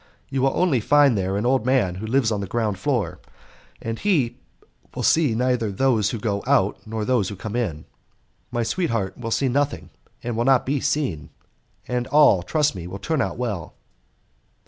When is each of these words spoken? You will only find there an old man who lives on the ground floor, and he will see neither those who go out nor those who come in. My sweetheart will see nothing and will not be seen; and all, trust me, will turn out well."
You 0.29 0.41
will 0.41 0.55
only 0.57 0.79
find 0.79 1.15
there 1.15 1.37
an 1.37 1.45
old 1.45 1.63
man 1.63 1.93
who 1.93 2.07
lives 2.07 2.31
on 2.31 2.41
the 2.41 2.47
ground 2.47 2.79
floor, 2.79 3.19
and 3.79 3.99
he 3.99 4.37
will 4.95 5.03
see 5.03 5.35
neither 5.35 5.71
those 5.71 6.09
who 6.09 6.17
go 6.17 6.43
out 6.47 6.79
nor 6.87 7.05
those 7.05 7.29
who 7.29 7.35
come 7.35 7.55
in. 7.55 7.85
My 8.49 8.63
sweetheart 8.63 9.15
will 9.15 9.29
see 9.29 9.47
nothing 9.47 9.91
and 10.23 10.35
will 10.35 10.43
not 10.45 10.65
be 10.65 10.79
seen; 10.79 11.29
and 11.87 12.07
all, 12.07 12.41
trust 12.41 12.73
me, 12.73 12.87
will 12.87 12.97
turn 12.97 13.21
out 13.21 13.37
well." 13.37 13.75